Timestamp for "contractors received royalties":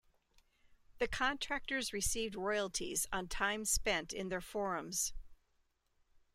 1.07-3.05